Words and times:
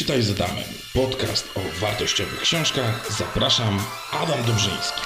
Czytaj 0.00 0.22
z 0.22 0.30
Adamem. 0.30 0.64
Podcast 0.94 1.48
o 1.56 1.80
wartościowych 1.80 2.40
książkach. 2.40 3.12
Zapraszam, 3.18 3.80
Adam 4.12 4.44
Dobrzyński. 4.46 5.00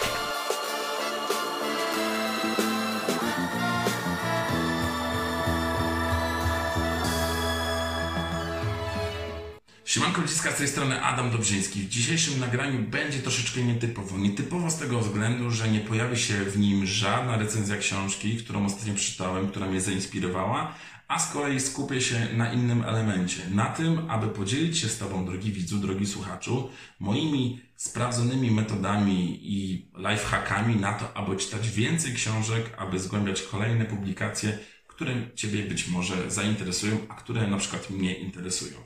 Siemanko 9.94 10.20
ludziska, 10.20 10.52
z 10.52 10.56
tej 10.56 10.68
strony 10.68 11.02
Adam 11.02 11.30
Dobrzyński. 11.30 11.80
W 11.80 11.88
dzisiejszym 11.88 12.40
nagraniu 12.40 12.82
będzie 12.82 13.18
troszeczkę 13.18 13.62
nietypowo. 13.62 14.18
Nietypowo 14.18 14.70
z 14.70 14.78
tego 14.78 15.00
względu, 15.00 15.50
że 15.50 15.68
nie 15.68 15.80
pojawi 15.80 16.16
się 16.16 16.34
w 16.34 16.58
nim 16.58 16.86
żadna 16.86 17.36
recenzja 17.36 17.76
książki, 17.76 18.36
którą 18.36 18.66
ostatnio 18.66 18.94
przeczytałem, 18.94 19.48
która 19.48 19.66
mnie 19.66 19.80
zainspirowała, 19.80 20.74
a 21.08 21.18
z 21.18 21.32
kolei 21.32 21.60
skupię 21.60 22.00
się 22.00 22.28
na 22.36 22.52
innym 22.52 22.84
elemencie. 22.84 23.42
Na 23.50 23.64
tym, 23.64 24.10
aby 24.10 24.28
podzielić 24.28 24.78
się 24.78 24.88
z 24.88 24.98
Tobą, 24.98 25.26
drogi 25.26 25.52
widzu, 25.52 25.78
drogi 25.78 26.06
słuchaczu, 26.06 26.70
moimi 27.00 27.60
sprawdzonymi 27.76 28.50
metodami 28.50 29.38
i 29.42 29.88
lifehackami 29.96 30.76
na 30.76 30.92
to, 30.92 31.16
aby 31.16 31.36
czytać 31.36 31.70
więcej 31.70 32.14
książek, 32.14 32.64
aby 32.78 32.98
zgłębiać 32.98 33.42
kolejne 33.42 33.84
publikacje, 33.84 34.58
które 34.94 35.14
Ciebie 35.34 35.62
być 35.62 35.88
może 35.88 36.30
zainteresują, 36.30 36.98
a 37.08 37.14
które 37.14 37.46
na 37.46 37.56
przykład 37.56 37.90
mnie 37.90 38.14
interesują. 38.14 38.76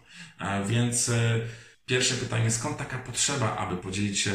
Więc 0.66 1.08
e, 1.08 1.40
pierwsze 1.86 2.14
pytanie, 2.14 2.50
skąd 2.50 2.76
taka 2.76 2.98
potrzeba, 2.98 3.56
aby 3.56 3.76
podzielić 3.76 4.18
się 4.18 4.30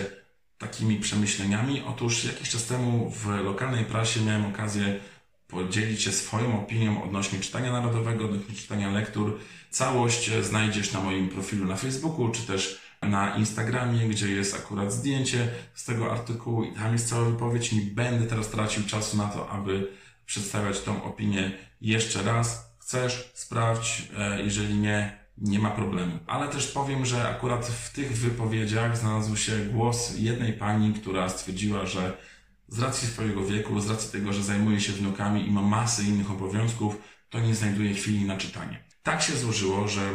takimi 0.58 0.99
przemyśleniami? 0.99 1.82
Otóż 1.82 2.23
jakiś 2.23 2.49
czas 2.49 2.66
temu 2.66 3.09
w 3.09 3.27
lokalnej 3.27 3.86
prasie 3.86 4.22
miałem 4.22 4.46
okazję 4.46 4.99
podzielić 5.48 6.02
się 6.02 6.12
swoją 6.12 6.62
opinią 6.63 7.04
odnośnie 7.04 7.40
czytania 7.40 7.72
narodowego, 7.72 8.26
odnośnie 8.26 8.55
czytania 8.55 8.91
lektur. 8.91 9.40
Całość 9.70 10.32
znajdziesz 10.41 10.94
na 10.94 10.99
moim 10.99 11.30
profilu 11.30 11.66
na 11.66 11.76
Facebooku, 11.76 12.30
czy 12.30 12.41
też 12.41 12.82
na 13.02 13.35
Instagramie, 13.35 14.08
gdzie 14.08 14.27
jest 14.32 14.55
akurat 14.55 14.94
zdjęcie 14.94 15.48
z 15.74 15.85
tego 15.85 16.12
artykułu 16.12 16.63
i 16.63 16.74
tam 16.74 16.93
jest 16.93 17.10
cała 17.10 17.30
wypowiedź. 17.30 17.71
Nie 17.71 17.82
będę 17.82 18.27
teraz 18.27 18.49
tracił 18.49 18.84
czasu 18.84 19.18
na 19.18 19.27
to, 19.27 19.49
aby 19.49 19.87
przedstawiać 20.26 20.82
tą 20.82 21.04
opinię 21.04 21.52
jeszcze 21.82 22.24
raz. 22.24 22.74
Chcesz, 22.79 23.32
sprawdź, 23.34 24.07
e, 24.18 24.41
jeżeli 24.41 24.76
nie, 24.76 25.18
nie 25.38 25.60
ma 25.60 25.71
problemu. 25.71 26.20
Ale 26.27 26.48
też 26.48 26.68
powiem, 26.68 27.05
że 27.05 27.30
akurat 27.30 27.65
w 27.65 27.93
tych 27.93 28.18
wypowiedziach 28.18 28.98
znalazł 28.98 29.35
się 29.35 29.65
głos 29.65 30.13
jednej 30.18 30.54
pani, 30.54 30.93
która 30.93 31.30
stwierdziła, 31.30 31.85
że 31.85 32.18
z 32.68 32.80
racji 32.80 33.07
swojego 33.07 33.46
wieku, 33.46 33.80
z 33.80 33.90
racji 33.90 34.12
tego, 34.12 34.34
że 34.34 34.43
zajmuje 34.43 34.82
się 34.82 34.93
wnukami 34.93 35.48
i 35.48 35.52
ma 35.52 35.62
masę 35.62 36.04
innych 36.04 36.32
obowiązków, 36.32 36.98
to 37.30 37.40
nie 37.40 37.55
znajduje 37.55 37.93
chwili 37.93 38.26
na 38.26 38.37
czytanie. 38.37 38.84
Tak 39.04 39.21
się 39.21 39.34
złożyło, 39.35 39.87
że 39.87 40.12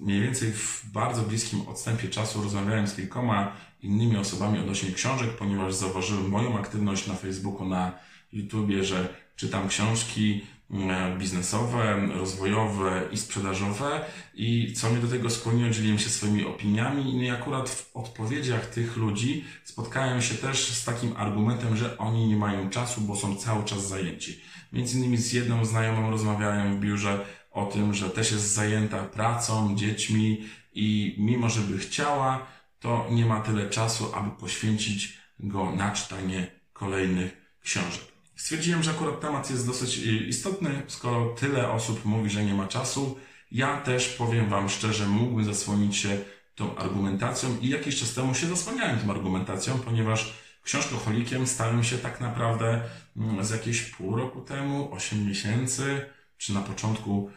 mniej 0.00 0.20
więcej 0.20 0.52
w 0.52 0.84
bardzo 0.92 1.22
bliskim 1.22 1.68
odstępie 1.68 2.08
czasu 2.08 2.42
rozmawiałem 2.42 2.86
z 2.86 2.96
kilkoma 2.96 3.56
innymi 3.82 4.16
osobami 4.16 4.58
odnośnie 4.58 4.92
książek, 4.92 5.30
ponieważ 5.30 5.74
zauważyłem 5.74 6.28
moją 6.28 6.58
aktywność 6.58 7.06
na 7.06 7.14
Facebooku, 7.14 7.68
na 7.68 7.92
YouTubie, 8.32 8.84
że 8.84 9.08
czytam 9.36 9.68
książki 9.68 10.40
mm, 10.70 11.18
biznesowe, 11.18 12.08
rozwojowe 12.14 13.02
i 13.12 13.16
sprzedażowe 13.16 14.04
i 14.34 14.72
co 14.72 14.90
mnie 14.90 15.00
do 15.00 15.08
tego 15.08 15.30
skłoniło, 15.30 15.70
dzieliłem 15.70 15.98
się 15.98 16.08
swoimi 16.08 16.44
opiniami 16.44 17.24
i 17.24 17.30
akurat 17.30 17.70
w 17.70 17.96
odpowiedziach 17.96 18.66
tych 18.66 18.96
ludzi 18.96 19.44
spotkałem 19.64 20.22
się 20.22 20.34
też 20.34 20.68
z 20.68 20.84
takim 20.84 21.16
argumentem, 21.16 21.76
że 21.76 21.98
oni 21.98 22.26
nie 22.28 22.36
mają 22.36 22.70
czasu, 22.70 23.00
bo 23.00 23.16
są 23.16 23.36
cały 23.36 23.64
czas 23.64 23.88
zajęci. 23.88 24.40
Między 24.72 24.98
innymi 24.98 25.16
z 25.16 25.32
jedną 25.32 25.64
znajomą 25.64 26.10
rozmawiałem 26.10 26.76
w 26.76 26.80
biurze 26.80 27.24
o 27.50 27.66
tym, 27.66 27.94
że 27.94 28.10
też 28.10 28.32
jest 28.32 28.54
zajęta 28.54 29.04
pracą, 29.04 29.76
dziećmi 29.76 30.44
i 30.72 31.16
mimo, 31.18 31.50
że 31.50 31.60
by 31.60 31.78
chciała, 31.78 32.46
to 32.80 33.06
nie 33.10 33.26
ma 33.26 33.40
tyle 33.40 33.70
czasu, 33.70 34.14
aby 34.14 34.30
poświęcić 34.30 35.18
go 35.38 35.72
na 35.72 35.90
czytanie 35.90 36.46
kolejnych 36.72 37.56
książek. 37.62 38.09
Stwierdziłem, 38.40 38.82
że 38.82 38.90
akurat 38.90 39.20
temat 39.20 39.50
jest 39.50 39.66
dosyć 39.66 39.98
y, 39.98 40.00
istotny, 40.10 40.82
skoro 40.86 41.34
tyle 41.34 41.70
osób 41.70 42.04
mówi, 42.04 42.30
że 42.30 42.44
nie 42.44 42.54
ma 42.54 42.66
czasu. 42.68 43.18
Ja 43.52 43.80
też 43.80 44.08
powiem 44.08 44.48
Wam 44.48 44.68
szczerze, 44.68 45.06
mógłbym 45.06 45.44
zasłonić 45.44 45.96
się 45.96 46.18
tą 46.54 46.76
argumentacją 46.76 47.58
i 47.60 47.68
jakiś 47.68 48.00
czas 48.00 48.14
temu 48.14 48.34
się 48.34 48.46
zasłaniałem 48.46 48.98
tą 48.98 49.10
argumentacją, 49.10 49.78
ponieważ 49.78 50.34
książkoholikiem 50.62 51.46
stałem 51.46 51.84
się 51.84 51.98
tak 51.98 52.20
naprawdę 52.20 52.82
mm, 53.16 53.44
z 53.44 53.50
jakieś 53.50 53.82
pół 53.82 54.16
roku 54.16 54.40
temu, 54.40 54.92
8 54.92 55.26
miesięcy, 55.26 56.06
czy 56.36 56.54
na 56.54 56.60
początku 56.60 57.30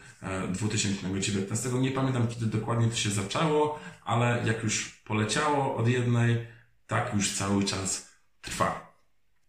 2019. 0.48 1.68
E, 1.68 1.72
nie 1.72 1.90
pamiętam 1.90 2.28
kiedy 2.28 2.46
dokładnie 2.46 2.88
to 2.88 2.96
się 2.96 3.10
zaczęło, 3.10 3.78
ale 4.04 4.42
jak 4.46 4.62
już 4.62 4.88
poleciało 4.88 5.76
od 5.76 5.88
jednej, 5.88 6.46
tak 6.86 7.14
już 7.14 7.32
cały 7.32 7.64
czas 7.64 8.08
trwa. 8.40 8.94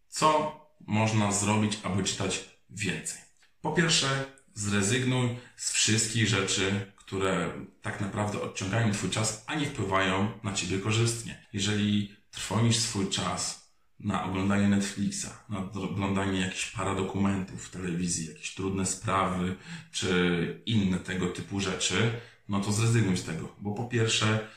Co 0.08 0.65
można 0.88 1.32
zrobić, 1.32 1.80
aby 1.84 2.04
czytać 2.04 2.50
więcej? 2.70 3.22
Po 3.62 3.72
pierwsze, 3.72 4.26
zrezygnuj 4.54 5.38
z 5.56 5.72
wszystkich 5.72 6.28
rzeczy, 6.28 6.92
które 6.96 7.52
tak 7.82 8.02
naprawdę 8.02 8.42
odciągają 8.42 8.92
Twój 8.92 9.10
czas, 9.10 9.44
a 9.48 9.56
nie 9.56 9.66
wpływają 9.66 10.32
na 10.44 10.54
Ciebie 10.54 10.80
korzystnie. 10.80 11.46
Jeżeli 11.54 12.16
trwonisz 12.32 12.78
swój 12.78 13.10
czas 13.10 13.72
na 14.00 14.24
oglądanie 14.24 14.68
Netflixa, 14.68 15.28
na 15.50 15.60
oglądanie 15.60 16.40
jakichś 16.40 16.72
paradokumentów 16.72 17.66
w 17.66 17.70
telewizji, 17.70 18.28
jakieś 18.28 18.56
trudne 18.56 18.86
sprawy, 18.86 19.56
czy 19.92 20.62
inne 20.66 21.00
tego 21.00 21.28
typu 21.28 21.60
rzeczy, 21.60 22.12
no 22.50 22.60
to 22.60 22.72
zrezygnuj 22.72 23.18
z 23.18 23.24
tego, 23.24 23.56
bo 23.60 23.74
po 23.74 23.86
pierwsze, 23.86 24.48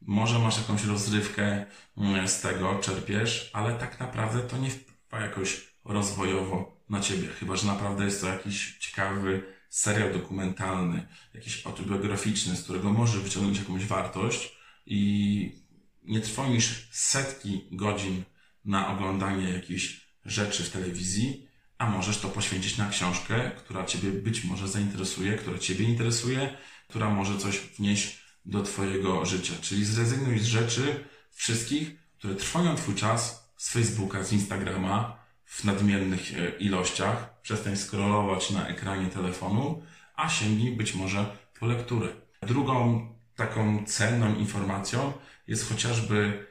może 0.00 0.38
masz 0.38 0.58
jakąś 0.58 0.84
rozrywkę 0.84 1.66
mm, 1.96 2.28
z 2.28 2.40
tego, 2.40 2.78
czerpiesz, 2.78 3.50
ale 3.52 3.74
tak 3.74 4.00
naprawdę 4.00 4.40
to 4.40 4.56
nie 4.58 4.70
wpływa 5.06 5.26
jakoś 5.26 5.60
rozwojowo 5.84 6.80
na 6.88 7.00
ciebie. 7.00 7.28
Chyba, 7.28 7.56
że 7.56 7.66
naprawdę 7.66 8.04
jest 8.04 8.20
to 8.20 8.26
jakiś 8.26 8.78
ciekawy 8.78 9.42
serial 9.68 10.12
dokumentalny, 10.12 11.08
jakiś 11.34 11.66
autobiograficzny, 11.66 12.56
z 12.56 12.62
którego 12.62 12.92
możesz 12.92 13.22
wyciągnąć 13.22 13.58
jakąś 13.58 13.84
wartość 13.84 14.56
i 14.86 15.52
nie 16.02 16.20
trwonisz 16.20 16.88
setki 16.90 17.68
godzin 17.72 18.22
na 18.64 18.88
oglądanie 18.88 19.50
jakichś 19.50 20.00
rzeczy 20.24 20.64
w 20.64 20.70
telewizji, 20.70 21.48
a 21.78 21.90
możesz 21.90 22.18
to 22.18 22.28
poświęcić 22.28 22.76
na 22.76 22.88
książkę, 22.88 23.50
która 23.56 23.84
Ciebie 23.84 24.10
być 24.10 24.44
może 24.44 24.68
zainteresuje, 24.68 25.36
która 25.36 25.58
Ciebie 25.58 25.84
interesuje, 25.84 26.56
która 26.88 27.10
może 27.10 27.38
coś 27.38 27.58
wnieść 27.58 28.20
do 28.44 28.62
Twojego 28.62 29.26
życia. 29.26 29.54
Czyli 29.60 29.84
zrezygnuj 29.84 30.38
z 30.38 30.44
rzeczy 30.44 31.04
wszystkich, 31.32 31.96
które 32.18 32.34
trwoją 32.34 32.76
Twój 32.76 32.94
czas 32.94 33.45
z 33.56 33.72
Facebooka, 33.72 34.22
z 34.22 34.32
Instagrama, 34.32 35.18
w 35.44 35.64
nadmiernych 35.64 36.38
e, 36.38 36.50
ilościach, 36.58 37.40
przestań 37.42 37.76
scrollować 37.76 38.50
na 38.50 38.68
ekranie 38.68 39.06
telefonu, 39.06 39.82
a 40.16 40.28
sięgnij 40.28 40.76
być 40.76 40.94
może 40.94 41.36
po 41.60 41.66
lekturę. 41.66 42.08
Drugą 42.42 43.06
taką 43.36 43.84
cenną 43.84 44.34
informacją 44.34 45.12
jest 45.46 45.68
chociażby 45.68 46.46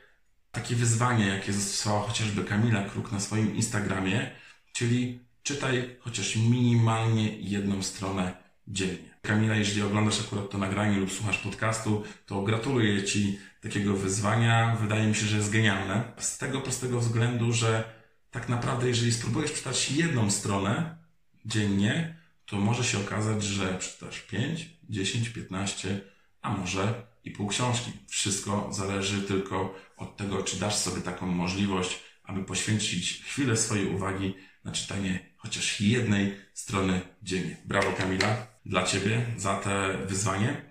takie 0.51 0.75
wyzwanie, 0.75 1.27
jakie 1.27 1.53
zastosowała 1.53 2.07
chociażby 2.07 2.43
Kamila 2.43 2.89
Kruk 2.89 3.11
na 3.11 3.19
swoim 3.19 3.55
Instagramie, 3.55 4.31
czyli 4.73 5.19
czytaj 5.43 5.97
chociaż 5.99 6.35
minimalnie 6.35 7.37
jedną 7.37 7.83
stronę 7.83 8.44
dziennie. 8.67 9.15
Kamila, 9.21 9.55
jeżeli 9.55 9.81
oglądasz 9.81 10.19
akurat 10.19 10.49
to 10.49 10.57
nagranie 10.57 10.97
lub 10.97 11.11
słuchasz 11.11 11.37
podcastu, 11.37 12.03
to 12.25 12.41
gratuluję 12.41 13.03
Ci 13.03 13.39
takiego 13.61 13.93
wyzwania. 13.93 14.77
Wydaje 14.81 15.07
mi 15.07 15.15
się, 15.15 15.25
że 15.25 15.37
jest 15.37 15.51
genialne. 15.51 16.03
Z 16.17 16.37
tego 16.37 16.61
prostego 16.61 16.99
względu, 16.99 17.53
że 17.53 17.83
tak 18.31 18.49
naprawdę, 18.49 18.87
jeżeli 18.87 19.11
spróbujesz 19.11 19.53
czytać 19.53 19.91
jedną 19.91 20.31
stronę 20.31 20.97
dziennie, 21.45 22.17
to 22.45 22.57
może 22.57 22.83
się 22.83 22.99
okazać, 22.99 23.43
że 23.43 23.77
przeczytasz 23.77 24.21
5, 24.21 24.69
10, 24.89 25.29
15, 25.29 26.01
a 26.41 26.49
może 26.49 26.93
i 27.23 27.31
pół 27.31 27.47
książki. 27.47 27.91
Wszystko 28.07 28.69
zależy 28.71 29.21
tylko 29.21 29.75
od 29.97 30.17
tego, 30.17 30.43
czy 30.43 30.59
dasz 30.59 30.75
sobie 30.75 31.01
taką 31.01 31.25
możliwość, 31.27 31.99
aby 32.23 32.43
poświęcić 32.43 33.23
chwilę 33.23 33.57
swojej 33.57 33.87
uwagi 33.95 34.35
na 34.65 34.71
czytanie 34.71 35.19
chociaż 35.37 35.81
jednej 35.81 36.37
strony 36.53 37.01
dziennie. 37.23 37.57
Brawo 37.65 37.91
Kamila, 37.91 38.47
dla 38.65 38.83
Ciebie 38.83 39.25
za 39.37 39.59
te 39.59 39.97
wyzwanie. 40.05 40.61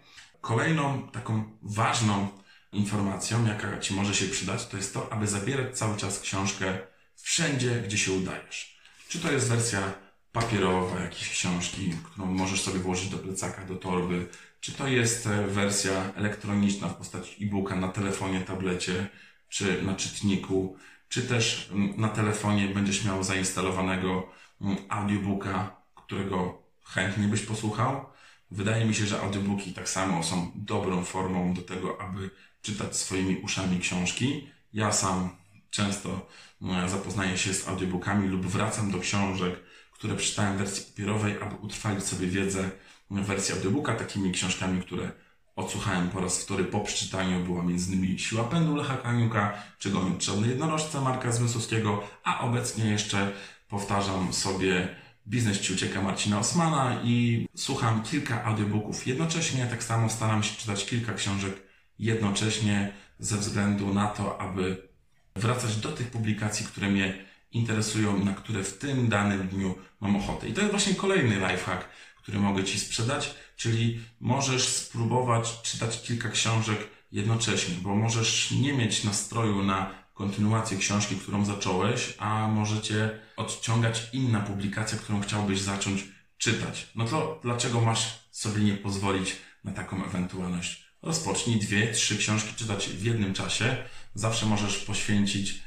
Kolejną 0.40 1.08
taką 1.08 1.44
ważną 1.62 2.28
informacją, 2.72 3.46
jaka 3.46 3.78
Ci 3.78 3.94
może 3.94 4.14
się 4.14 4.26
przydać, 4.26 4.66
to 4.66 4.76
jest 4.76 4.94
to, 4.94 5.12
aby 5.12 5.26
zabierać 5.26 5.78
cały 5.78 5.96
czas 5.96 6.20
książkę 6.20 6.78
wszędzie, 7.16 7.82
gdzie 7.86 7.98
się 7.98 8.12
udajesz. 8.12 8.78
Czy 9.08 9.18
to 9.18 9.32
jest 9.32 9.48
wersja 9.48 9.92
papierowa 10.32 11.00
jakiejś 11.00 11.30
książki, 11.30 11.92
którą 12.04 12.26
możesz 12.26 12.62
sobie 12.62 12.78
włożyć 12.78 13.08
do 13.08 13.18
plecaka, 13.18 13.64
do 13.64 13.76
torby, 13.76 14.28
czy 14.60 14.72
to 14.72 14.88
jest 14.88 15.26
e, 15.26 15.46
wersja 15.46 16.12
elektroniczna 16.14 16.88
w 16.88 16.96
postaci 16.96 17.44
e-booka 17.44 17.76
na 17.76 17.88
telefonie, 17.88 18.40
tablecie, 18.40 19.08
czy 19.48 19.82
na 19.82 19.94
czytniku, 19.94 20.76
czy 21.14 21.22
też 21.22 21.68
mm, 21.72 22.00
na 22.00 22.08
telefonie 22.08 22.68
będziesz 22.68 23.04
miał 23.04 23.24
zainstalowanego 23.24 24.28
mm, 24.60 24.76
audiobooka, 24.88 25.76
którego 25.94 26.62
chętnie 26.84 27.28
byś 27.28 27.40
posłuchał. 27.40 28.06
Wydaje 28.50 28.84
mi 28.84 28.94
się, 28.94 29.06
że 29.06 29.20
audiobooki 29.20 29.72
tak 29.72 29.88
samo 29.88 30.22
są 30.22 30.52
dobrą 30.54 31.04
formą 31.04 31.54
do 31.54 31.62
tego, 31.62 32.00
aby 32.00 32.30
czytać 32.62 32.96
swoimi 32.96 33.36
uszami 33.36 33.80
książki. 33.80 34.48
Ja 34.72 34.92
sam 34.92 35.30
często 35.70 36.28
e, 36.62 36.88
zapoznaję 36.88 37.38
się 37.38 37.54
z 37.54 37.68
audiobookami 37.68 38.28
lub 38.28 38.46
wracam 38.46 38.90
do 38.90 38.98
książek, 38.98 39.54
które 39.92 40.16
przeczytałem 40.16 40.54
w 40.54 40.58
wersji 40.58 40.84
papierowej, 40.84 41.42
aby 41.42 41.54
utrwalić 41.54 42.04
sobie 42.04 42.26
wiedzę 42.26 42.70
w 43.10 43.20
wersji 43.20 43.54
audiobooka. 43.54 43.94
Takimi 43.94 44.32
książkami, 44.32 44.82
które 44.82 45.12
odsłuchałem 45.56 46.10
po 46.10 46.20
raz 46.20 46.42
wtóry 46.42 46.64
po 46.64 46.80
przeczytaniu 46.80 47.44
była 47.44 47.62
innymi 47.62 48.18
Siła 48.18 48.44
Pędu 48.44 48.76
Lecha 48.76 48.96
Kaniuka, 48.96 49.62
czy 49.78 49.90
Goniąc 49.90 50.24
Czarny 50.24 50.48
Jednorożce 50.48 51.00
Marka 51.00 51.32
Zmysłowskiego, 51.32 52.02
a 52.24 52.40
obecnie 52.40 52.90
jeszcze 52.90 53.32
powtarzam 53.68 54.32
sobie 54.32 54.88
Biznes 55.26 55.60
Ci 55.60 55.72
ucieka 55.72 56.02
Marcina 56.02 56.38
Osmana 56.38 57.00
i 57.04 57.46
słucham 57.56 58.02
kilka 58.02 58.44
audiobooków 58.44 59.06
jednocześnie. 59.06 59.66
Tak 59.66 59.84
samo 59.84 60.08
staram 60.08 60.42
się 60.42 60.56
czytać 60.56 60.86
kilka 60.86 61.14
książek 61.14 61.62
jednocześnie 61.98 62.92
ze 63.18 63.36
względu 63.36 63.94
na 63.94 64.06
to, 64.06 64.40
aby 64.40 64.88
wracać 65.36 65.76
do 65.76 65.92
tych 65.92 66.10
publikacji, 66.10 66.66
które 66.66 66.88
mnie 66.88 67.24
interesują, 67.54 68.24
na 68.24 68.34
które 68.34 68.64
w 68.64 68.78
tym 68.78 69.08
danym 69.08 69.48
dniu 69.48 69.74
mam 70.00 70.16
ochotę. 70.16 70.48
I 70.48 70.52
to 70.52 70.60
jest 70.60 70.70
właśnie 70.70 70.94
kolejny 70.94 71.34
lifehack, 71.34 71.88
który 72.16 72.40
mogę 72.40 72.64
Ci 72.64 72.80
sprzedać, 72.80 73.34
czyli 73.56 74.00
możesz 74.20 74.68
spróbować 74.68 75.62
czytać 75.62 76.02
kilka 76.02 76.28
książek 76.28 76.78
jednocześnie, 77.12 77.74
bo 77.82 77.94
możesz 77.94 78.50
nie 78.50 78.72
mieć 78.72 79.04
nastroju 79.04 79.62
na 79.64 79.90
kontynuację 80.14 80.78
książki, 80.78 81.16
którą 81.16 81.44
zacząłeś, 81.44 82.14
a 82.18 82.48
możecie 82.48 83.18
odciągać 83.36 84.08
inna 84.12 84.40
publikacja, 84.40 84.98
którą 84.98 85.20
chciałbyś 85.20 85.60
zacząć 85.60 86.04
czytać. 86.38 86.88
No 86.94 87.04
to 87.04 87.40
dlaczego 87.42 87.80
masz 87.80 88.18
sobie 88.30 88.64
nie 88.64 88.74
pozwolić 88.74 89.36
na 89.64 89.72
taką 89.72 90.04
ewentualność? 90.04 90.84
Rozpocznij 91.02 91.60
dwie, 91.60 91.92
trzy 91.92 92.18
książki 92.18 92.54
czytać 92.54 92.88
w 92.88 93.04
jednym 93.04 93.34
czasie. 93.34 93.76
Zawsze 94.14 94.46
możesz 94.46 94.78
poświęcić 94.78 95.62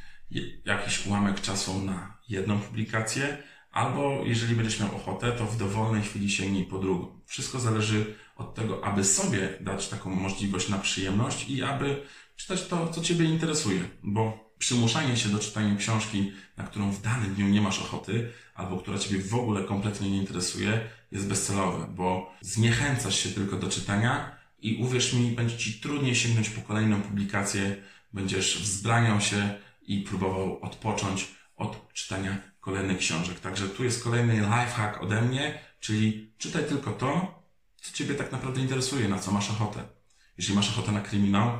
jakiś 0.65 1.06
ułamek 1.06 1.41
czasu 1.41 1.81
na 1.81 2.18
jedną 2.29 2.59
publikację, 2.59 3.38
albo 3.71 4.21
jeżeli 4.25 4.56
będziesz 4.56 4.79
miał 4.79 4.95
ochotę, 4.95 5.31
to 5.31 5.45
w 5.45 5.57
dowolnej 5.57 6.01
chwili 6.01 6.29
sięgnij 6.29 6.65
po 6.65 6.79
drugą. 6.79 7.21
Wszystko 7.25 7.59
zależy 7.59 8.15
od 8.35 8.56
tego, 8.56 8.85
aby 8.85 9.03
sobie 9.03 9.50
dać 9.62 9.88
taką 9.88 10.09
możliwość 10.15 10.69
na 10.69 10.77
przyjemność 10.77 11.50
i 11.50 11.63
aby 11.63 12.01
czytać 12.35 12.68
to, 12.68 12.89
co 12.89 13.01
Ciebie 13.01 13.25
interesuje, 13.25 13.81
bo 14.03 14.47
przymuszanie 14.59 15.18
się 15.18 15.29
do 15.29 15.39
czytania 15.39 15.75
książki, 15.75 16.31
na 16.57 16.63
którą 16.63 16.91
w 16.91 17.01
danym 17.01 17.35
dniu 17.35 17.47
nie 17.47 17.62
masz 17.62 17.79
ochoty, 17.79 18.31
albo 18.56 18.77
która 18.77 18.97
Ciebie 18.97 19.24
w 19.24 19.35
ogóle 19.35 19.63
kompletnie 19.63 20.09
nie 20.09 20.18
interesuje, 20.18 20.81
jest 21.12 21.27
bezcelowe, 21.27 21.88
bo 21.95 22.33
zniechęcasz 22.41 23.19
się 23.19 23.29
tylko 23.29 23.57
do 23.57 23.69
czytania 23.69 24.38
i 24.59 24.83
uwierz 24.83 25.13
mi, 25.13 25.31
będzie 25.31 25.57
Ci 25.57 25.74
trudniej 25.74 26.15
sięgnąć 26.15 26.50
po 26.50 26.62
kolejną 26.62 27.01
publikację, 27.01 27.75
będziesz 28.13 28.62
wzbraniał 28.62 29.21
się 29.21 29.56
i 29.88 30.01
próbował 30.01 30.60
odpocząć 30.62 31.28
od 31.56 31.94
czytania 31.94 32.38
kolejnych 32.60 32.98
książek. 32.98 33.39
Także 33.39 33.69
tu 33.69 33.84
jest 33.84 34.04
kolejny 34.04 34.34
lifehack 34.34 35.01
ode 35.01 35.22
mnie, 35.22 35.60
czyli 35.80 36.34
czytaj 36.38 36.66
tylko 36.66 36.92
to, 36.92 37.42
co 37.81 37.94
Ciebie 37.94 38.16
tak 38.16 38.31
naprawdę 38.31 38.62
interesuje, 38.62 39.10
na 39.10 39.19
co 39.19 39.31
masz 39.31 39.50
ochotę. 39.50 39.84
Jeżeli 40.38 40.56
masz 40.56 40.69
ochotę 40.69 40.92
na 40.92 41.01
kryminał, 41.01 41.60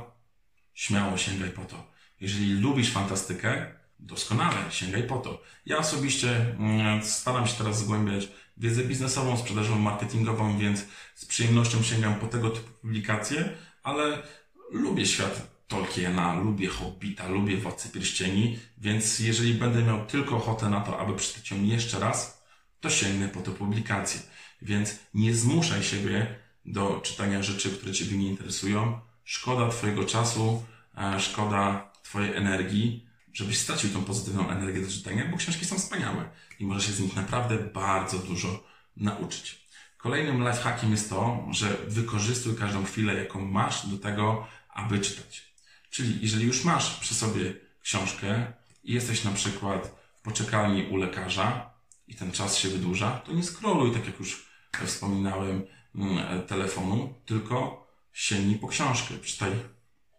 śmiało 0.74 1.16
sięgaj 1.16 1.50
po 1.50 1.64
to. 1.64 1.90
Jeżeli 2.20 2.52
lubisz 2.52 2.92
fantastykę, 2.92 3.74
doskonale, 3.98 4.56
sięgaj 4.70 5.02
po 5.02 5.18
to. 5.18 5.42
Ja 5.66 5.78
osobiście 5.78 6.30
mm, 6.58 7.02
staram 7.02 7.46
się 7.46 7.54
teraz 7.54 7.78
zgłębiać 7.78 8.28
wiedzę 8.56 8.84
biznesową, 8.84 9.36
sprzedażową, 9.36 9.78
marketingową, 9.78 10.58
więc 10.58 10.84
z 11.14 11.24
przyjemnością 11.24 11.82
sięgam 11.82 12.14
po 12.14 12.26
tego 12.26 12.50
typu 12.50 12.70
publikacje, 12.70 13.56
ale 13.82 14.22
lubię 14.70 15.06
świat 15.06 15.57
Tolkiena, 15.68 16.34
lubię 16.34 16.68
Hobbita, 16.68 17.28
lubię 17.28 17.56
Władcy 17.56 17.88
Pierścieni, 17.88 18.58
więc 18.78 19.20
jeżeli 19.20 19.54
będę 19.54 19.82
miał 19.82 20.06
tylko 20.06 20.36
ochotę 20.36 20.70
na 20.70 20.80
to, 20.80 21.00
aby 21.00 21.16
przeczytać 21.16 21.50
ją 21.50 21.64
jeszcze 21.64 21.98
raz, 21.98 22.42
to 22.80 22.90
sięgnę 22.90 23.28
po 23.28 23.40
tę 23.40 23.50
publikację. 23.50 24.20
Więc 24.62 24.98
nie 25.14 25.34
zmuszaj 25.34 25.82
siebie 25.82 26.34
do 26.66 27.00
czytania 27.04 27.42
rzeczy, 27.42 27.70
które 27.70 27.92
Ciebie 27.92 28.18
nie 28.18 28.28
interesują. 28.28 29.00
Szkoda 29.24 29.68
Twojego 29.68 30.04
czasu, 30.04 30.64
e, 30.96 31.20
szkoda 31.20 31.92
Twojej 32.02 32.36
energii, 32.36 33.06
żebyś 33.32 33.58
stracił 33.58 33.90
tą 33.90 34.04
pozytywną 34.04 34.50
energię 34.50 34.80
do 34.80 34.88
czytania, 34.90 35.24
bo 35.30 35.36
książki 35.36 35.64
są 35.64 35.76
wspaniałe 35.76 36.30
i 36.58 36.66
możesz 36.66 36.86
się 36.86 36.92
z 36.92 37.00
nich 37.00 37.16
naprawdę 37.16 37.58
bardzo 37.58 38.18
dużo 38.18 38.64
nauczyć. 38.96 39.68
Kolejnym 39.96 40.38
lifehackiem 40.48 40.90
jest 40.90 41.10
to, 41.10 41.46
że 41.50 41.76
wykorzystuj 41.86 42.56
każdą 42.56 42.84
chwilę, 42.84 43.14
jaką 43.14 43.44
masz 43.44 43.86
do 43.86 43.98
tego, 43.98 44.46
aby 44.68 44.98
czytać. 44.98 45.47
Czyli 45.90 46.18
jeżeli 46.22 46.46
już 46.46 46.64
masz 46.64 47.00
przy 47.00 47.14
sobie 47.14 47.54
książkę 47.82 48.52
i 48.84 48.92
jesteś 48.92 49.24
na 49.24 49.30
przykład 49.30 49.94
w 50.18 50.22
poczekalni 50.22 50.86
u 50.90 50.96
lekarza 50.96 51.74
i 52.08 52.14
ten 52.14 52.32
czas 52.32 52.56
się 52.56 52.68
wydłuża, 52.68 53.10
to 53.10 53.32
nie 53.32 53.42
scrolluj, 53.42 53.92
tak 53.92 54.06
jak 54.06 54.18
już 54.18 54.48
wspominałem, 54.86 55.66
mm, 55.94 56.42
telefonu, 56.46 57.14
tylko 57.26 57.86
sięgnij 58.12 58.58
po 58.58 58.68
książkę. 58.68 59.14
Czytaj 59.22 59.52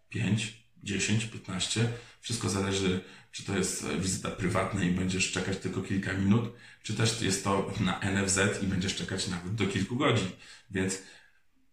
5, 0.08 0.64
10, 0.82 1.24
15. 1.24 1.88
Wszystko 2.20 2.48
zależy, 2.48 3.04
czy 3.32 3.44
to 3.44 3.56
jest 3.56 3.88
wizyta 3.88 4.30
prywatna 4.30 4.84
i 4.84 4.90
będziesz 4.90 5.32
czekać 5.32 5.58
tylko 5.58 5.82
kilka 5.82 6.12
minut, 6.12 6.52
czy 6.82 6.94
też 6.94 7.22
jest 7.22 7.44
to 7.44 7.72
na 7.80 8.00
NFZ 8.00 8.62
i 8.62 8.66
będziesz 8.66 8.96
czekać 8.96 9.28
nawet 9.28 9.54
do 9.54 9.66
kilku 9.66 9.96
godzin. 9.96 10.28
Więc 10.70 10.98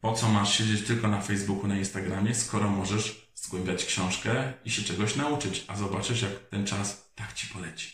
po 0.01 0.13
co 0.13 0.29
masz 0.29 0.57
siedzieć 0.57 0.87
tylko 0.87 1.07
na 1.07 1.21
Facebooku, 1.21 1.67
na 1.67 1.77
Instagramie, 1.77 2.35
skoro 2.35 2.69
możesz 2.69 3.26
zgłębiać 3.47 3.85
książkę 3.85 4.53
i 4.65 4.71
się 4.71 4.81
czegoś 4.81 5.15
nauczyć, 5.15 5.63
a 5.67 5.75
zobaczysz, 5.75 6.21
jak 6.21 6.31
ten 6.49 6.65
czas 6.65 7.11
tak 7.15 7.33
ci 7.33 7.47
poleci. 7.47 7.91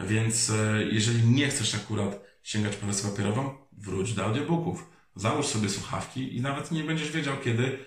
Więc 0.00 0.50
e, 0.50 0.82
jeżeli 0.90 1.26
nie 1.28 1.48
chcesz 1.48 1.74
akurat 1.74 2.20
sięgać 2.42 2.76
po 2.76 2.86
wersję 2.86 3.10
papierową, 3.10 3.54
wróć 3.72 4.14
do 4.14 4.24
audiobooków. 4.24 4.90
Załóż 5.16 5.46
sobie 5.46 5.68
słuchawki 5.68 6.36
i 6.36 6.40
nawet 6.40 6.70
nie 6.70 6.84
będziesz 6.84 7.10
wiedział, 7.10 7.36
kiedy 7.44 7.78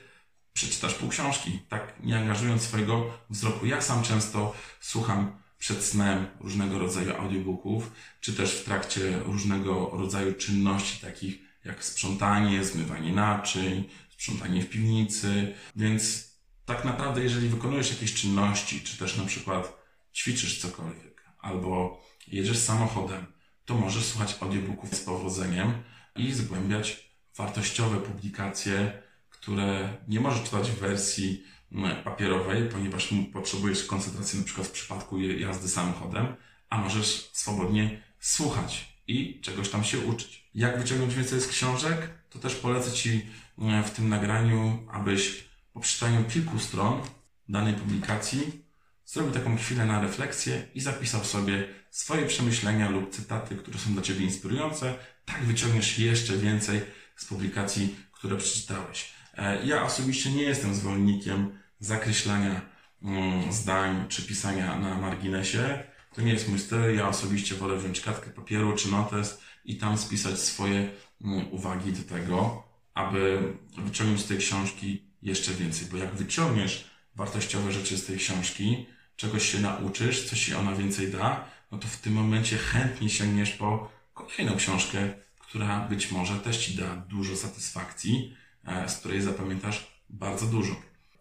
przeczytasz 0.54 0.94
pół 0.94 1.10
książki, 1.10 1.60
tak 1.70 1.94
nie 2.04 2.18
angażując 2.18 2.62
swojego 2.62 3.14
wzroku. 3.30 3.66
Ja 3.66 3.82
sam 3.82 4.04
często 4.04 4.56
słucham 4.80 5.42
przed 5.58 5.84
snem 5.84 6.28
różnego 6.40 6.80
rodzaju 6.80 7.16
audiobooków, 7.16 7.92
czy 8.22 8.34
też 8.34 8.56
w 8.56 8.66
trakcie 8.66 9.20
różnego 9.20 9.90
rodzaju 9.94 10.34
czynności, 10.34 11.02
takich 11.02 11.40
jak 11.66 11.84
sprzątanie, 11.86 12.64
zmywanie 12.64 13.14
naczyń, 13.14 13.90
sprzątanie 14.10 14.62
w 14.62 14.70
piwnicy, 14.70 15.54
więc 15.76 16.31
tak 16.76 16.86
naprawdę, 16.86 17.24
jeżeli 17.24 17.50
wykonujesz 17.50 17.90
jakieś 17.90 18.14
czynności, 18.14 18.82
czy 18.82 18.98
też 18.98 19.18
na 19.18 19.26
przykład 19.26 19.74
ćwiczysz 20.14 20.62
cokolwiek, 20.62 21.24
albo 21.40 22.02
jedziesz 22.28 22.58
samochodem, 22.58 23.26
to 23.66 23.76
możesz 23.76 24.06
słuchać 24.06 24.38
audiobooków 24.40 24.96
z 24.96 25.00
powodzeniem 25.00 25.74
i 26.16 26.32
zgłębiać 26.32 27.12
wartościowe 27.38 27.98
publikacje, 27.98 29.02
które 29.30 29.98
nie 30.08 30.20
możesz 30.20 30.44
czytać 30.44 30.72
w 30.72 30.80
wersji 30.80 31.44
mm, 31.72 32.04
papierowej, 32.04 32.70
ponieważ 32.70 33.14
potrzebujesz 33.34 33.84
koncentracji 33.84 34.40
na 34.40 34.46
przykład 34.46 34.68
w 34.68 34.72
przypadku 34.72 35.20
jazdy 35.20 35.70
samochodem, 35.70 36.36
a 36.70 36.78
możesz 36.78 37.30
swobodnie 37.34 38.04
słuchać 38.20 38.96
i 39.08 39.42
czegoś 39.42 39.70
tam 39.70 39.84
się 39.84 40.00
uczyć. 40.00 40.50
Jak 40.56 40.80
wyciągnąć 40.80 41.16
więcej 41.16 41.42
z 41.42 41.48
książek? 41.48 42.10
To 42.30 42.40
też 42.40 42.56
polecę 42.56 42.92
Ci 42.92 43.26
mm, 43.58 43.84
w 43.84 43.92
tym 43.92 44.10
nagraniu, 44.10 44.88
abyś 44.92 45.51
po 45.74 45.80
przeczytaniu 45.80 46.24
kilku 46.24 46.60
stron 46.60 47.02
danej 47.50 47.74
publikacji 47.74 48.66
zrobił 49.06 49.32
taką 49.32 49.58
chwilę 49.58 49.86
na 49.86 50.02
refleksję 50.02 50.68
i 50.76 50.82
zapisał 50.82 51.24
sobie 51.24 51.68
swoje 51.90 52.26
przemyślenia 52.26 52.90
lub 52.90 53.12
cytaty, 53.12 53.56
które 53.56 53.80
są 53.80 53.94
dla 53.94 54.02
Ciebie 54.02 54.26
inspirujące. 54.26 54.96
Tak 55.26 55.44
wyciągniesz 55.44 56.00
jeszcze 56.00 56.38
więcej 56.38 56.82
z 57.16 57.26
publikacji, 57.26 57.96
które 58.12 58.38
przeczytałeś. 58.38 59.14
E, 59.38 59.66
ja 59.66 59.84
osobiście 59.84 60.32
nie 60.32 60.44
jestem 60.44 60.76
zwolennikiem 60.76 61.60
zakreślania 61.80 62.62
mm, 63.02 63.52
zdań 63.52 64.06
czy 64.10 64.22
pisania 64.22 64.80
na 64.80 64.98
marginesie. 64.98 65.84
To 66.16 66.22
nie 66.22 66.34
jest 66.34 66.50
mój 66.50 66.60
styl. 66.60 66.96
Ja 66.96 67.08
osobiście 67.08 67.56
wolę 67.56 67.78
wziąć 67.78 68.02
kartkę 68.02 68.30
papieru 68.30 68.76
czy 68.76 68.92
notes 68.92 69.42
i 69.66 69.78
tam 69.78 69.98
spisać 69.98 70.40
swoje 70.40 70.90
mm, 71.22 71.54
uwagi 71.54 71.94
do 71.94 72.04
tego, 72.04 72.64
aby 72.94 73.54
wyciągnąć 73.78 74.22
z 74.22 74.28
tej 74.28 74.38
książki 74.38 75.11
jeszcze 75.24 75.54
więcej. 75.54 75.88
Bo 75.92 75.98
jak 75.98 76.16
wyciągniesz 76.16 76.92
wartościowe 77.16 77.72
rzeczy 77.72 77.98
z 77.98 78.06
tej 78.06 78.18
książki, 78.18 78.86
czegoś 79.16 79.52
się 79.52 79.60
nauczysz, 79.60 80.30
coś 80.30 80.46
ci 80.46 80.54
ona 80.56 80.76
więcej 80.76 81.12
da, 81.12 81.46
no 81.72 81.78
to 81.78 81.88
w 81.88 81.98
tym 81.98 82.14
momencie 82.14 82.58
chętnie 82.58 83.10
sięgniesz 83.10 83.52
po 83.52 83.92
kolejną 84.14 84.56
książkę, 84.56 85.14
która 85.40 85.80
być 85.80 86.12
może 86.12 86.40
też 86.40 86.58
ci 86.58 86.76
da 86.76 86.96
dużo 86.96 87.36
satysfakcji, 87.36 88.36
e, 88.66 88.90
z 88.90 88.98
której 88.98 89.22
zapamiętasz 89.22 89.88
bardzo 90.10 90.46
dużo. 90.46 90.76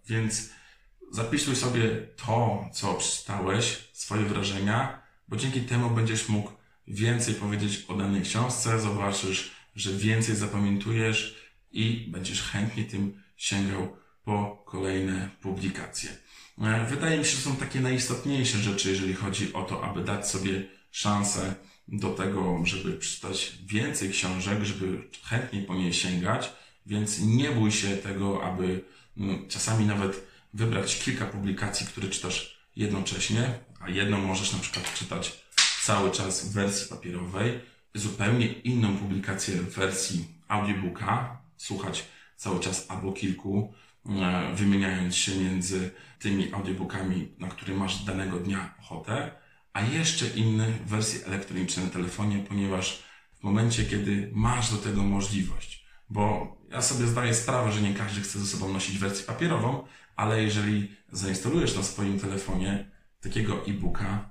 Więc 0.09 0.51
zapisuj 1.11 1.57
sobie 1.57 1.89
to, 2.27 2.69
co 2.73 2.95
przeczytałeś, 2.95 3.79
swoje 3.93 4.25
wrażenia, 4.25 5.03
bo 5.29 5.37
dzięki 5.37 5.61
temu 5.61 5.91
będziesz 5.91 6.29
mógł 6.29 6.51
więcej 6.89 7.35
powiedzieć 7.35 7.85
o 7.89 7.95
danej 7.95 8.23
książce, 8.23 8.81
zobaczysz, 8.81 9.51
że 9.77 9.93
więcej 9.93 10.37
zapamiętujesz 10.37 11.40
i 11.73 12.07
będziesz 12.09 12.43
chętnie 12.43 12.85
tym 12.85 13.23
sięgał 13.37 13.97
po 14.25 14.63
kolejne 14.67 15.29
publikacje. 15.41 16.11
E, 16.59 16.87
wydaje 16.91 17.19
mi 17.19 17.25
się, 17.25 17.31
że 17.31 17.43
są 17.43 17.57
takie 17.57 17.81
najistotniejsze 17.81 18.59
rzeczy, 18.59 18.91
jeżeli 18.91 19.15
chodzi 19.15 19.53
o 19.53 19.63
to, 19.63 19.85
aby 19.85 20.05
dać 20.05 20.29
sobie 20.29 20.63
szansę 20.91 21.55
do 21.89 22.11
tego, 22.11 22.61
żeby 22.65 22.93
przeczytać 22.93 23.53
więcej 23.67 24.11
książek, 24.11 24.65
żeby 24.65 25.09
chętniej 25.25 25.63
po 25.63 25.75
nie 25.75 25.93
sięgać, 25.93 26.53
więc 26.87 27.21
nie 27.21 27.51
bój 27.51 27.73
się 27.73 27.97
tego, 27.97 28.45
aby 28.45 28.85
czasami 29.49 29.87
nawet 29.87 30.27
wybrać 30.55 30.99
kilka 31.05 31.27
publikacji, 31.27 31.87
które 31.87 32.09
czytasz 32.09 32.61
jednocześnie, 32.77 33.59
a 33.81 33.91
jedną 33.91 34.19
możesz 34.19 34.53
na 34.53 34.59
przykład 34.59 34.95
czytać 34.95 35.45
cały 35.83 36.11
czas 36.11 36.49
w 36.49 36.53
wersji 36.53 36.89
papierowej, 36.89 37.61
zupełnie 37.95 38.47
inną 38.47 38.97
publikację 38.97 39.55
w 39.55 39.75
wersji 39.75 40.25
audiobooka, 40.49 41.43
słuchać 41.61 42.05
cały 42.37 42.61
czas 42.61 42.87
albo 42.91 43.13
kilku, 43.13 43.75
e, 44.07 44.55
wymieniając 44.55 45.17
się 45.17 45.37
między 45.37 45.91
tymi 46.19 46.55
audiobookami, 46.55 47.35
na 47.39 47.49
które 47.49 47.75
masz 47.75 48.05
danego 48.05 48.39
dnia 48.39 48.75
ochotę, 48.81 49.31
a 49.73 49.81
jeszcze 49.81 50.27
inny 50.29 50.73
w 50.73 50.89
wersji 50.89 51.25
elektronicznej 51.25 51.87
na 51.87 51.93
telefonie, 51.93 52.45
ponieważ 52.49 53.03
w 53.41 53.43
momencie, 53.43 53.85
kiedy 53.85 54.31
masz 54.35 54.71
do 54.71 54.77
tego 54.77 55.03
możliwość, 55.03 55.87
bo 56.11 56.57
ja 56.71 56.83
sobie 56.83 57.07
zdaję 57.07 57.35
sprawę, 57.35 57.73
że 57.73 57.83
nie 57.83 57.95
każdy 57.95 58.21
chce 58.21 58.39
ze 58.39 58.47
sobą 58.47 58.73
nosić 58.73 58.99
wersję 58.99 59.27
papierową, 59.27 59.87
ale 60.17 60.43
jeżeli 60.43 60.97
zainstalujesz 61.13 61.77
na 61.77 61.83
swoim 61.83 62.21
telefonie 62.21 62.91
takiego 63.21 63.67
e-booka, 63.67 64.31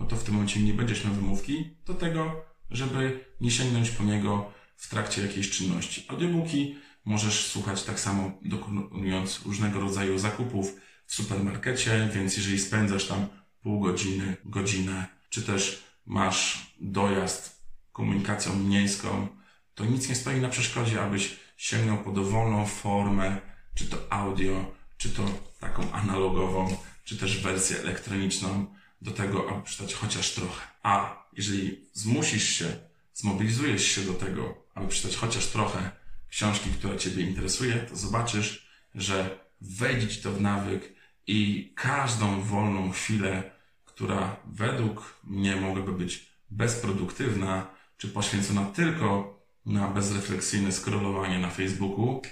no 0.00 0.06
to 0.06 0.16
w 0.16 0.24
tym 0.24 0.34
momencie 0.34 0.60
nie 0.60 0.74
będziesz 0.74 1.04
miał 1.04 1.14
wymówki 1.14 1.76
do 1.86 1.94
tego, 1.94 2.44
żeby 2.70 3.24
nie 3.40 3.50
sięgnąć 3.50 3.90
po 3.90 4.04
niego 4.04 4.52
w 4.82 4.88
trakcie 4.88 5.22
jakiejś 5.22 5.50
czynności. 5.50 6.06
Audiobooki 6.08 6.76
możesz 7.04 7.46
słuchać 7.46 7.82
tak 7.82 8.00
samo 8.00 8.38
dokonując 8.42 9.40
różnego 9.46 9.80
rodzaju 9.80 10.18
zakupów 10.18 10.76
w 11.06 11.14
supermarkecie, 11.14 12.08
więc 12.14 12.36
jeżeli 12.36 12.58
spędzasz 12.58 13.08
tam 13.08 13.26
pół 13.62 13.80
godziny, 13.80 14.36
godzinę, 14.44 15.06
czy 15.30 15.42
też 15.42 15.82
masz 16.06 16.66
dojazd 16.80 17.62
komunikacją 17.92 18.58
miejską, 18.58 19.28
to 19.74 19.84
nic 19.84 20.08
nie 20.08 20.14
stoi 20.14 20.40
na 20.40 20.48
przeszkodzie, 20.48 21.02
abyś 21.02 21.36
sięgnął 21.56 21.98
po 21.98 22.12
dowolną 22.12 22.66
formę, 22.66 23.40
czy 23.74 23.86
to 23.86 23.96
audio, 24.12 24.74
czy 24.96 25.08
to 25.08 25.24
taką 25.60 25.92
analogową, 25.92 26.76
czy 27.04 27.16
też 27.16 27.42
wersję 27.42 27.78
elektroniczną 27.78 28.66
do 29.02 29.10
tego, 29.10 29.50
aby 29.50 29.62
przeczytać 29.62 29.94
chociaż 29.94 30.34
trochę. 30.34 30.66
A 30.82 31.24
jeżeli 31.32 31.80
zmusisz 31.92 32.48
się, 32.48 32.66
zmobilizujesz 33.14 33.86
się 33.86 34.00
do 34.00 34.12
tego, 34.12 34.61
aby 34.74 34.88
przeczytać 34.88 35.16
chociaż 35.16 35.46
trochę 35.46 35.90
książki, 36.28 36.70
która 36.70 36.96
Ciebie 36.96 37.22
interesuje, 37.22 37.74
to 37.74 37.96
zobaczysz, 37.96 38.66
że 38.94 39.38
wejdzie 39.60 40.08
Ci 40.08 40.22
to 40.22 40.32
w 40.32 40.40
nawyk 40.40 40.92
i 41.26 41.72
każdą 41.76 42.42
wolną 42.42 42.90
chwilę, 42.90 43.50
która 43.84 44.36
według 44.46 45.20
mnie 45.24 45.56
mogłaby 45.56 45.92
być 45.92 46.26
bezproduktywna, 46.50 47.66
czy 47.98 48.08
poświęcona 48.08 48.64
tylko 48.64 49.38
na 49.66 49.88
bezrefleksyjne 49.88 50.72
scrollowanie 50.72 51.38
na 51.38 51.50
Facebooku, 51.50 52.22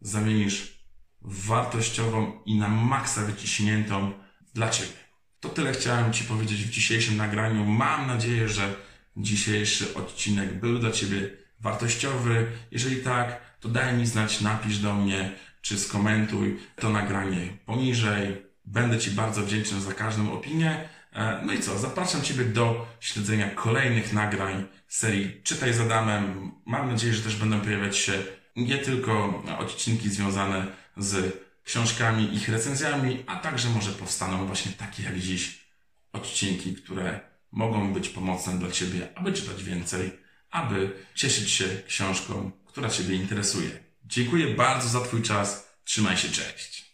zamienisz 0.00 0.78
w 1.22 1.46
wartościową 1.46 2.40
i 2.46 2.58
na 2.58 2.68
maksa 2.68 3.24
wyciśniętą 3.24 4.12
dla 4.54 4.70
Ciebie. 4.70 4.92
To 5.40 5.48
tyle 5.48 5.72
chciałem 5.72 6.12
Ci 6.12 6.24
powiedzieć 6.24 6.64
w 6.64 6.70
dzisiejszym 6.70 7.16
nagraniu. 7.16 7.64
Mam 7.64 8.06
nadzieję, 8.06 8.48
że 8.48 8.74
dzisiejszy 9.16 9.94
odcinek 9.94 10.60
był 10.60 10.78
dla 10.78 10.90
Ciebie 10.90 11.30
wartościowy. 11.60 12.46
Jeżeli 12.70 12.96
tak, 12.96 13.40
to 13.60 13.68
daj 13.68 13.96
mi 13.96 14.06
znać, 14.06 14.40
napisz 14.40 14.78
do 14.78 14.94
mnie, 14.94 15.32
czy 15.60 15.78
skomentuj 15.78 16.58
to 16.76 16.90
nagranie 16.90 17.48
poniżej. 17.66 18.42
Będę 18.64 18.98
Ci 18.98 19.10
bardzo 19.10 19.42
wdzięczny 19.42 19.80
za 19.80 19.94
każdą 19.94 20.32
opinię. 20.32 20.88
E, 21.12 21.42
no 21.46 21.52
i 21.52 21.60
co, 21.60 21.78
zapraszam 21.78 22.22
Ciebie 22.22 22.44
do 22.44 22.86
śledzenia 23.00 23.50
kolejnych 23.50 24.12
nagrań 24.12 24.66
serii 24.88 25.40
Czytaj 25.42 25.74
z 25.74 25.80
Adamem. 25.80 26.52
Mam 26.66 26.90
nadzieję, 26.90 27.14
że 27.14 27.22
też 27.22 27.36
będą 27.36 27.60
pojawiać 27.60 27.96
się 27.96 28.12
nie 28.56 28.78
tylko 28.78 29.42
odcinki 29.58 30.10
związane 30.10 30.66
z 30.96 31.42
książkami, 31.64 32.34
ich 32.34 32.48
recenzjami, 32.48 33.24
a 33.26 33.36
także 33.36 33.68
może 33.68 33.90
powstaną 33.92 34.46
właśnie 34.46 34.72
takie 34.72 35.02
jak 35.02 35.18
dziś 35.18 35.68
odcinki, 36.12 36.74
które 36.74 37.20
mogą 37.52 37.92
być 37.92 38.08
pomocne 38.08 38.58
dla 38.58 38.70
Ciebie, 38.70 39.08
aby 39.14 39.32
czytać 39.32 39.64
więcej, 39.64 40.10
aby 40.50 41.04
cieszyć 41.14 41.50
się 41.50 41.64
książką, 41.86 42.50
która 42.66 42.90
Ciebie 42.90 43.16
interesuje. 43.16 43.70
Dziękuję 44.04 44.54
bardzo 44.54 44.88
za 44.88 45.00
Twój 45.00 45.22
czas. 45.22 45.68
Trzymaj 45.84 46.16
się, 46.16 46.28
cześć. 46.28 46.87